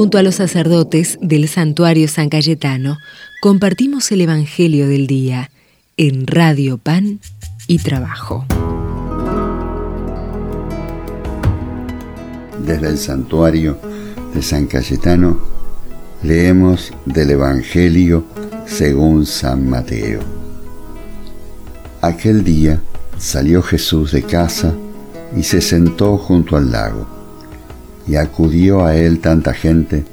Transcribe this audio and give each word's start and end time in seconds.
Junto 0.00 0.16
a 0.16 0.22
los 0.22 0.36
sacerdotes 0.36 1.18
del 1.20 1.46
santuario 1.46 2.08
San 2.08 2.30
Cayetano, 2.30 2.96
compartimos 3.42 4.10
el 4.12 4.22
Evangelio 4.22 4.88
del 4.88 5.06
Día 5.06 5.50
en 5.98 6.26
Radio 6.26 6.78
Pan 6.78 7.20
y 7.66 7.80
Trabajo. 7.80 8.46
Desde 12.64 12.88
el 12.88 12.96
santuario 12.96 13.78
de 14.32 14.40
San 14.40 14.68
Cayetano 14.68 15.38
leemos 16.22 16.94
del 17.04 17.32
Evangelio 17.32 18.24
según 18.64 19.26
San 19.26 19.68
Mateo. 19.68 20.20
Aquel 22.00 22.42
día 22.42 22.80
salió 23.18 23.60
Jesús 23.60 24.12
de 24.12 24.22
casa 24.22 24.72
y 25.36 25.42
se 25.42 25.60
sentó 25.60 26.16
junto 26.16 26.56
al 26.56 26.72
lago, 26.72 27.19
y 28.10 28.16
acudió 28.16 28.84
a 28.84 28.96
él 28.96 29.20
tanta 29.20 29.54
gente 29.54 30.04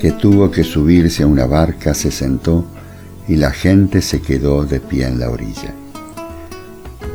que 0.00 0.10
tuvo 0.10 0.50
que 0.50 0.64
subirse 0.64 1.22
a 1.22 1.28
una 1.28 1.46
barca, 1.46 1.94
se 1.94 2.10
sentó 2.10 2.64
y 3.28 3.36
la 3.36 3.52
gente 3.52 4.02
se 4.02 4.20
quedó 4.20 4.64
de 4.64 4.80
pie 4.80 5.06
en 5.06 5.20
la 5.20 5.30
orilla. 5.30 5.72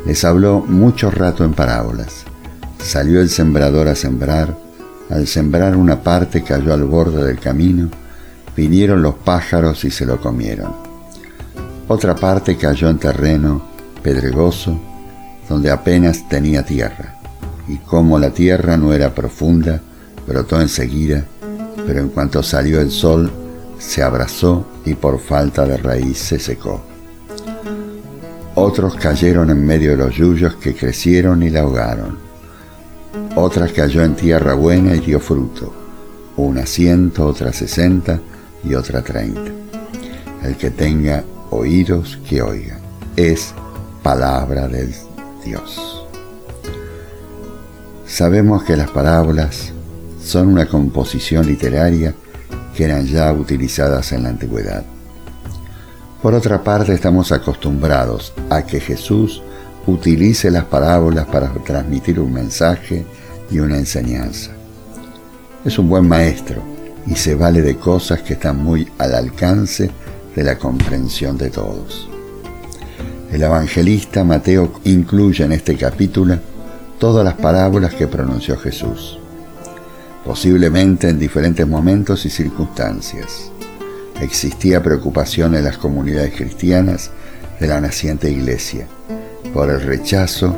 Les 0.05 0.23
habló 0.23 0.61
mucho 0.61 1.11
rato 1.11 1.43
en 1.43 1.51
parábolas. 1.51 2.23
Salió 2.81 3.19
el 3.19 3.29
sembrador 3.29 3.89
a 3.89 3.95
sembrar, 3.95 4.57
al 5.09 5.27
sembrar 5.27 5.75
una 5.75 6.01
parte 6.01 6.41
cayó 6.41 6.73
al 6.73 6.85
borde 6.85 7.25
del 7.25 7.39
camino, 7.39 7.89
vinieron 8.55 9.01
los 9.01 9.15
pájaros 9.15 9.83
y 9.83 9.91
se 9.91 10.05
lo 10.05 10.21
comieron. 10.21 10.73
Otra 11.89 12.15
parte 12.15 12.55
cayó 12.55 12.89
en 12.89 12.97
terreno 12.97 13.61
pedregoso, 14.01 14.79
donde 15.49 15.69
apenas 15.69 16.29
tenía 16.29 16.63
tierra, 16.63 17.17
y 17.67 17.75
como 17.75 18.17
la 18.19 18.29
tierra 18.29 18.77
no 18.77 18.93
era 18.93 19.13
profunda, 19.13 19.81
brotó 20.27 20.59
enseguida, 20.61 21.25
pero 21.85 21.99
en 21.99 22.09
cuanto 22.09 22.41
salió 22.43 22.79
el 22.79 22.91
sol, 22.91 23.31
se 23.79 24.01
abrazó 24.01 24.65
y 24.85 24.93
por 24.93 25.19
falta 25.19 25.65
de 25.65 25.77
raíz 25.77 26.17
se 26.17 26.39
secó. 26.39 26.81
Otros 28.55 28.95
cayeron 28.95 29.49
en 29.49 29.65
medio 29.65 29.91
de 29.91 29.97
los 29.97 30.15
yuyos 30.15 30.55
que 30.55 30.75
crecieron 30.75 31.41
y 31.43 31.49
la 31.49 31.61
ahogaron. 31.61 32.17
Otra 33.35 33.67
cayó 33.67 34.03
en 34.03 34.15
tierra 34.15 34.53
buena 34.53 34.95
y 34.95 34.99
dio 34.99 35.19
fruto, 35.19 35.73
una 36.37 36.65
ciento, 36.65 37.25
otra 37.25 37.51
sesenta 37.51 38.19
y 38.63 38.75
otra 38.75 39.01
treinta. 39.01 39.51
El 40.43 40.55
que 40.57 40.69
tenga 40.71 41.23
oídos, 41.49 42.19
que 42.27 42.41
oiga. 42.41 42.79
Es 43.15 43.53
palabra 44.03 44.67
del 44.67 44.93
Dios. 45.43 46.05
Sabemos 48.05 48.63
que 48.63 48.77
las 48.77 48.91
parábolas 48.91 49.73
son 50.23 50.47
una 50.47 50.67
composición 50.67 51.45
literaria 51.45 52.13
que 52.75 52.85
eran 52.85 53.05
ya 53.05 53.31
utilizadas 53.31 54.11
en 54.11 54.23
la 54.23 54.29
antigüedad. 54.29 54.83
Por 56.21 56.33
otra 56.33 56.63
parte, 56.63 56.93
estamos 56.93 57.31
acostumbrados 57.31 58.33
a 58.49 58.65
que 58.65 58.79
Jesús 58.79 59.41
utilice 59.85 60.49
las 60.49 60.65
parábolas 60.65 61.25
para 61.27 61.51
transmitir 61.53 62.19
un 62.19 62.31
mensaje 62.31 63.05
y 63.51 63.59
una 63.59 63.77
enseñanza. 63.77 64.51
Es 65.65 65.77
un 65.77 65.89
buen 65.89 66.07
maestro 66.07 66.61
y 67.05 67.15
se 67.15 67.35
vale 67.35 67.61
de 67.61 67.75
cosas 67.75 68.21
que 68.21 68.33
están 68.33 68.63
muy 68.63 68.87
al 68.97 69.13
alcance 69.15 69.91
de 70.35 70.43
la 70.43 70.57
comprensión 70.57 71.37
de 71.37 71.49
todos. 71.49 72.07
El 73.31 73.43
evangelista 73.43 74.23
Mateo 74.23 74.79
incluye 74.85 75.43
en 75.43 75.51
este 75.51 75.75
capítulo 75.75 76.37
todas 76.99 77.25
las 77.25 77.33
parábolas 77.33 77.93
que 77.93 78.07
pronunció 78.07 78.57
Jesús, 78.57 79.19
posiblemente 80.25 81.09
en 81.09 81.19
diferentes 81.19 81.67
momentos 81.67 82.25
y 82.25 82.29
circunstancias. 82.29 83.51
Existía 84.21 84.81
preocupación 84.81 85.55
en 85.55 85.63
las 85.63 85.77
comunidades 85.77 86.33
cristianas 86.35 87.11
de 87.59 87.67
la 87.67 87.81
naciente 87.81 88.31
iglesia 88.31 88.87
por 89.53 89.69
el 89.69 89.81
rechazo 89.81 90.55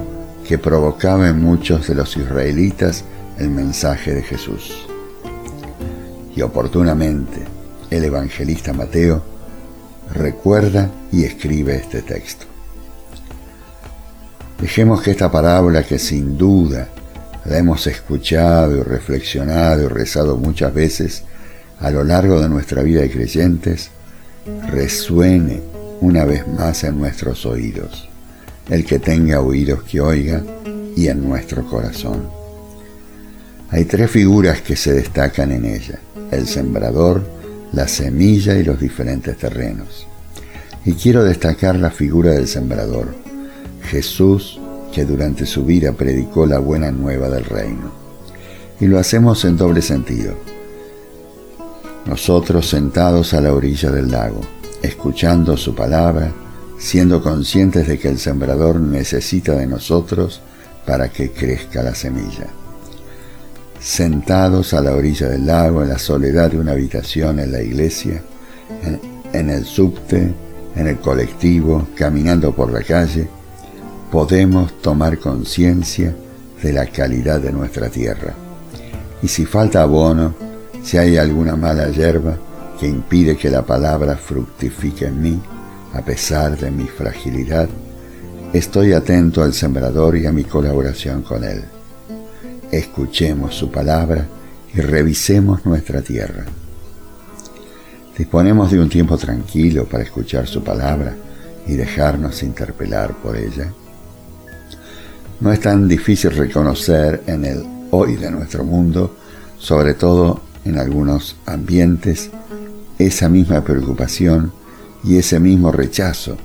que 0.47 0.57
provocaba 0.57 1.27
en 1.27 1.41
muchos 1.41 1.87
de 1.87 1.95
los 1.95 2.15
israelitas 2.15 3.03
el 3.39 3.49
mensaje 3.49 4.13
de 4.13 4.21
Jesús. 4.21 4.87
Y 6.35 6.41
oportunamente 6.41 7.43
el 7.89 8.03
evangelista 8.03 8.73
Mateo 8.73 9.23
recuerda 10.13 10.89
y 11.11 11.23
escribe 11.23 11.75
este 11.75 12.01
texto. 12.01 12.45
Dejemos 14.61 15.01
que 15.01 15.11
esta 15.11 15.31
parábola 15.31 15.83
que 15.83 15.99
sin 15.99 16.37
duda 16.37 16.89
hemos 17.49 17.87
escuchado 17.87 18.77
y 18.77 18.81
reflexionado 18.81 19.83
y 19.83 19.87
rezado 19.87 20.37
muchas 20.37 20.73
veces 20.73 21.23
a 21.79 21.91
lo 21.91 22.03
largo 22.03 22.41
de 22.41 22.49
nuestra 22.49 22.81
vida 22.81 23.01
de 23.01 23.11
creyentes, 23.11 23.91
resuene 24.69 25.61
una 26.01 26.25
vez 26.25 26.47
más 26.47 26.83
en 26.83 26.97
nuestros 26.97 27.45
oídos. 27.45 28.07
El 28.69 28.85
que 28.85 28.99
tenga 28.99 29.41
oídos 29.41 29.83
que 29.83 30.01
oiga 30.01 30.41
y 30.95 31.07
en 31.07 31.27
nuestro 31.27 31.65
corazón. 31.65 32.27
Hay 33.69 33.85
tres 33.85 34.09
figuras 34.09 34.61
que 34.61 34.75
se 34.75 34.93
destacan 34.93 35.51
en 35.51 35.65
ella, 35.65 35.99
el 36.31 36.47
sembrador, 36.47 37.23
la 37.73 37.87
semilla 37.87 38.55
y 38.55 38.63
los 38.63 38.79
diferentes 38.79 39.37
terrenos. 39.37 40.07
Y 40.85 40.93
quiero 40.93 41.23
destacar 41.23 41.75
la 41.75 41.91
figura 41.91 42.31
del 42.31 42.47
sembrador 42.47 43.13
Jesús 43.85 44.59
que 44.95 45.03
durante 45.03 45.45
su 45.45 45.65
vida 45.65 45.91
predicó 45.91 46.45
la 46.45 46.57
buena 46.57 46.89
nueva 46.89 47.27
del 47.27 47.43
reino. 47.43 47.91
Y 48.79 48.87
lo 48.87 48.97
hacemos 48.97 49.43
en 49.43 49.57
doble 49.57 49.81
sentido. 49.81 50.35
Nosotros 52.05 52.69
sentados 52.69 53.33
a 53.33 53.41
la 53.41 53.53
orilla 53.53 53.91
del 53.91 54.09
lago, 54.09 54.39
escuchando 54.81 55.57
su 55.57 55.75
palabra, 55.75 56.31
siendo 56.79 57.21
conscientes 57.21 57.89
de 57.89 57.99
que 57.99 58.07
el 58.07 58.19
sembrador 58.19 58.79
necesita 58.79 59.53
de 59.55 59.67
nosotros 59.67 60.39
para 60.85 61.09
que 61.09 61.31
crezca 61.31 61.83
la 61.83 61.93
semilla. 61.93 62.47
Sentados 63.81 64.73
a 64.73 64.79
la 64.79 64.95
orilla 64.95 65.27
del 65.27 65.45
lago, 65.45 65.83
en 65.83 65.89
la 65.89 65.99
soledad 65.99 66.51
de 66.51 66.59
una 66.59 66.71
habitación 66.71 67.41
en 67.41 67.51
la 67.51 67.61
iglesia, 67.61 68.21
en, 68.81 69.01
en 69.33 69.49
el 69.49 69.65
subte, 69.65 70.33
en 70.73 70.87
el 70.87 70.99
colectivo, 70.99 71.85
caminando 71.97 72.55
por 72.55 72.71
la 72.71 72.81
calle, 72.81 73.27
podemos 74.11 74.81
tomar 74.81 75.19
conciencia 75.19 76.15
de 76.61 76.73
la 76.73 76.85
calidad 76.87 77.39
de 77.39 77.51
nuestra 77.51 77.89
tierra. 77.89 78.33
Y 79.21 79.27
si 79.27 79.45
falta 79.45 79.81
abono, 79.81 80.33
si 80.83 80.97
hay 80.97 81.17
alguna 81.17 81.55
mala 81.55 81.89
hierba 81.89 82.37
que 82.79 82.87
impide 82.87 83.35
que 83.37 83.49
la 83.49 83.63
palabra 83.63 84.15
fructifique 84.15 85.05
en 85.05 85.21
mí, 85.21 85.41
a 85.93 86.01
pesar 86.01 86.57
de 86.57 86.71
mi 86.71 86.85
fragilidad, 86.85 87.67
estoy 88.53 88.93
atento 88.93 89.43
al 89.43 89.53
sembrador 89.53 90.17
y 90.17 90.25
a 90.25 90.31
mi 90.31 90.43
colaboración 90.43 91.21
con 91.21 91.43
él. 91.43 91.63
Escuchemos 92.71 93.55
su 93.55 93.71
palabra 93.71 94.27
y 94.73 94.81
revisemos 94.81 95.65
nuestra 95.65 96.01
tierra. 96.01 96.45
Disponemos 98.17 98.71
de 98.71 98.79
un 98.79 98.89
tiempo 98.89 99.17
tranquilo 99.17 99.85
para 99.85 100.03
escuchar 100.03 100.47
su 100.47 100.63
palabra 100.63 101.15
y 101.67 101.75
dejarnos 101.75 102.43
interpelar 102.43 103.13
por 103.15 103.35
ella. 103.35 103.71
No 105.41 105.51
es 105.51 105.59
tan 105.59 105.87
difícil 105.89 106.31
reconocer 106.31 107.23
en 107.27 107.43
el 107.43 107.65
hoy 107.91 108.15
de 108.15 108.31
nuestro 108.31 108.63
mundo, 108.63 109.17
sobre 109.59 109.93
todo 109.93 110.41
en 110.63 110.79
algunos 110.79 111.35
ambientes, 111.45 112.29
esa 112.97 113.27
misma 113.27 113.61
preocupación 113.61 114.53
y 115.03 115.17
ese 115.17 115.41
mismo 115.41 115.73
rechazo 115.73 116.37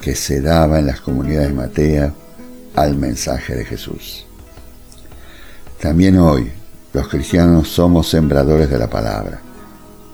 que 0.00 0.16
se 0.16 0.40
daba 0.40 0.80
en 0.80 0.86
las 0.86 1.00
comunidades 1.00 1.54
matea 1.54 2.12
al 2.74 2.96
mensaje 2.96 3.54
de 3.54 3.64
Jesús. 3.64 4.26
También 5.80 6.18
hoy 6.18 6.50
los 6.92 7.06
cristianos 7.06 7.68
somos 7.68 8.08
sembradores 8.08 8.68
de 8.68 8.78
la 8.78 8.90
palabra, 8.90 9.40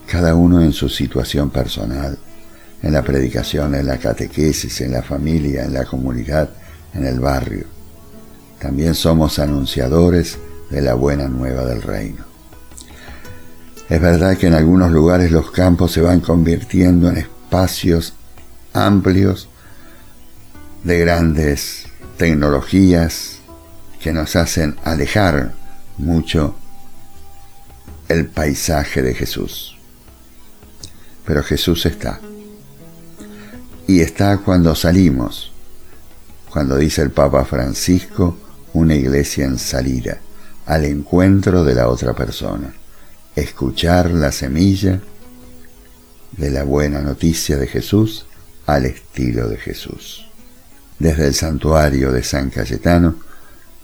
cada 0.06 0.34
uno 0.34 0.62
en 0.62 0.72
su 0.72 0.90
situación 0.90 1.48
personal, 1.48 2.18
en 2.82 2.92
la 2.92 3.02
predicación, 3.02 3.74
en 3.74 3.86
la 3.86 3.96
catequesis, 3.96 4.82
en 4.82 4.92
la 4.92 5.02
familia, 5.02 5.64
en 5.64 5.72
la 5.72 5.86
comunidad, 5.86 6.50
en 6.92 7.06
el 7.06 7.20
barrio 7.20 7.77
también 8.60 8.94
somos 8.94 9.38
anunciadores 9.38 10.38
de 10.70 10.82
la 10.82 10.94
buena 10.94 11.28
nueva 11.28 11.64
del 11.64 11.82
reino. 11.82 12.24
Es 13.88 14.00
verdad 14.00 14.36
que 14.36 14.48
en 14.48 14.54
algunos 14.54 14.90
lugares 14.90 15.30
los 15.30 15.50
campos 15.50 15.92
se 15.92 16.00
van 16.00 16.20
convirtiendo 16.20 17.08
en 17.08 17.16
espacios 17.18 18.14
amplios 18.74 19.48
de 20.84 20.98
grandes 20.98 21.86
tecnologías 22.18 23.38
que 24.00 24.12
nos 24.12 24.36
hacen 24.36 24.76
alejar 24.84 25.54
mucho 25.96 26.54
el 28.08 28.26
paisaje 28.26 29.02
de 29.02 29.14
Jesús. 29.14 29.76
Pero 31.24 31.42
Jesús 31.42 31.86
está. 31.86 32.20
Y 33.86 34.00
está 34.00 34.38
cuando 34.38 34.74
salimos, 34.74 35.52
cuando 36.50 36.76
dice 36.76 37.02
el 37.02 37.10
Papa 37.10 37.44
Francisco, 37.44 38.36
una 38.78 38.94
iglesia 38.94 39.44
en 39.44 39.58
salida, 39.58 40.18
al 40.66 40.84
encuentro 40.84 41.64
de 41.64 41.74
la 41.74 41.88
otra 41.88 42.14
persona. 42.14 42.72
escuchar 43.34 44.10
la 44.10 44.32
semilla 44.32 45.00
de 46.36 46.50
la 46.50 46.64
buena 46.64 47.00
noticia 47.00 47.56
de 47.56 47.68
Jesús 47.68 48.26
al 48.66 48.84
estilo 48.86 49.48
de 49.48 49.56
Jesús. 49.56 50.26
Desde 50.98 51.28
el 51.28 51.34
santuario 51.34 52.10
de 52.10 52.24
San 52.24 52.50
Cayetano, 52.50 53.14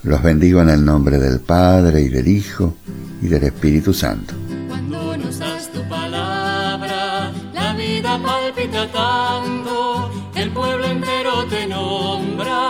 los 0.02 0.22
bendigo 0.22 0.60
en 0.60 0.70
el 0.70 0.84
nombre 0.84 1.18
del 1.18 1.40
Padre 1.40 2.00
y 2.00 2.08
del 2.08 2.26
Hijo 2.26 2.74
y 3.22 3.28
del 3.28 3.44
Espíritu 3.44 3.94
Santo. 3.94 4.34
Cuando 4.68 5.16
nos 5.16 5.38
das 5.38 5.70
tu 5.72 5.88
palabra, 5.88 7.32
la 7.54 7.74
vida 7.74 8.20
palpita 8.20 8.90
tanto, 8.90 10.10
el 10.34 10.50
pueblo 10.50 10.84
entero 10.84 11.46
te 11.48 11.66
nombra, 11.66 12.63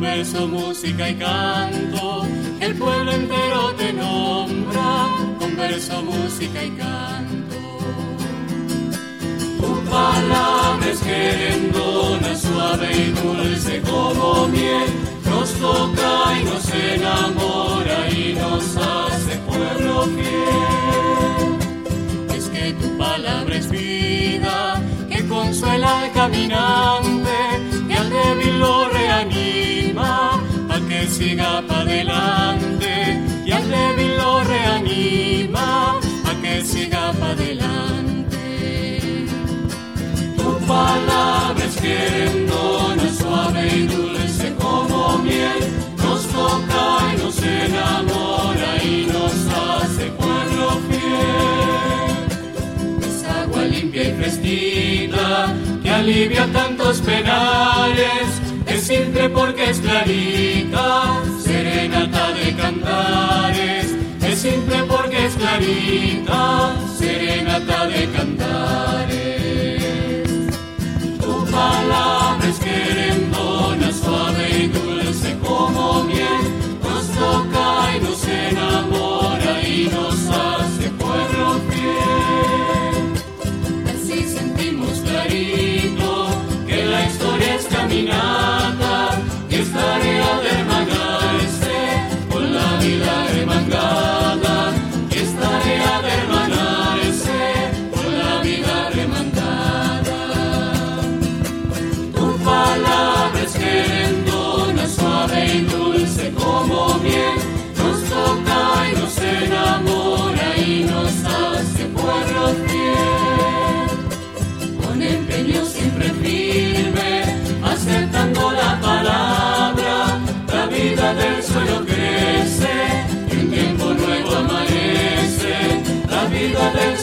con 0.00 0.08
verso, 0.08 0.48
música 0.48 1.10
y 1.10 1.14
canto, 1.16 2.26
el 2.60 2.74
pueblo 2.74 3.12
entero 3.12 3.74
te 3.76 3.92
nombra, 3.92 5.08
con 5.38 5.56
verso, 5.56 6.02
música 6.02 6.64
y 6.64 6.70
canto. 6.70 7.56
Tu 9.60 9.90
palabra 9.90 10.90
es 10.90 11.00
querendona, 11.00 12.34
suave 12.34 12.88
y 12.96 13.10
dulce 13.12 13.82
como 13.82 14.48
miel 14.48 14.88
nos 15.26 15.52
toca 15.52 16.40
y 16.40 16.44
nos 16.44 16.74
enamora 16.74 18.10
y 18.10 18.34
nos 18.34 18.76
hace 18.76 19.36
pueblo 19.48 20.04
fiel. 20.16 21.58
Es 22.36 22.48
que 22.48 22.72
tu 22.72 22.96
palabra 22.96 23.54
es 23.54 23.70
vida, 23.70 24.80
que 25.10 25.26
consuela 25.28 26.00
al 26.00 26.12
caminante, 26.12 26.69
siga 31.10 31.62
para 31.66 31.80
adelante, 31.80 33.20
y 33.44 33.52
al 33.52 33.68
débil 33.68 34.16
lo 34.16 34.44
reanima, 34.44 35.98
para 36.22 36.40
que 36.40 36.64
siga 36.64 37.12
para 37.12 37.32
adelante. 37.32 38.44
Tu 40.36 40.50
palabra 40.66 41.64
es 41.64 41.76
querendona, 41.76 43.08
suave 43.20 43.62
y 43.76 43.86
dulce 43.86 44.54
como 44.54 45.18
miel, 45.18 45.60
nos 46.02 46.22
toca 46.28 46.84
y 47.12 47.16
nos 47.22 47.38
enamora 47.42 48.70
y 48.82 49.06
nos 49.14 49.34
hace 49.58 50.04
pueblo 50.20 50.80
fiel. 50.88 52.20
Es 53.08 53.24
agua 53.24 53.62
limpia 53.64 54.02
y 54.10 54.12
fresquita 54.14 55.54
que 55.82 55.90
alivia 55.90 56.46
tantos 56.52 57.00
penales, 57.00 58.28
es 58.66 58.80
simple 58.86 59.28
porque 59.30 59.70
es 59.70 59.80
clarita, 59.80 60.59
margarita. 65.50 66.99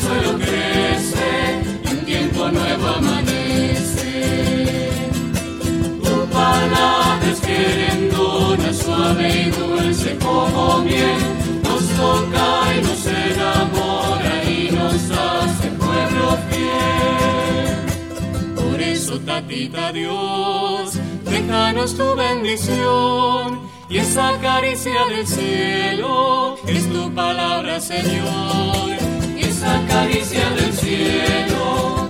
Suelo 0.08 0.38
crece 0.38 1.62
y 1.84 1.94
un 1.94 2.06
tiempo 2.06 2.50
nuevo 2.50 2.88
amanece. 2.88 4.16
Tu 6.04 6.16
palabra 6.28 7.28
es 7.32 7.40
querendona, 7.42 8.74
suave 8.74 9.28
y 9.42 9.50
dulce 9.52 10.18
como 10.18 10.80
miel, 10.80 11.22
nos 11.64 11.84
toca 12.02 12.48
y 12.76 12.82
nos 12.88 13.06
enamora 13.06 14.44
y 14.46 14.72
nos 14.72 15.02
hace 15.12 15.68
pueblo 15.84 16.38
fiel. 16.50 17.76
Por 18.56 18.82
eso, 18.82 19.20
tatita 19.20 19.92
Dios, 19.92 21.00
déjanos 21.26 21.96
tu 21.98 22.16
bendición 22.16 23.60
y 23.90 23.98
esa 23.98 24.38
caricia 24.40 25.06
del 25.10 25.28
cielo 25.28 26.58
es 26.66 26.90
tu 26.90 27.14
palabra, 27.14 27.80
Señor. 27.82 29.07
Caricia 29.88 30.50
del 30.52 30.74
cielo 30.74 32.07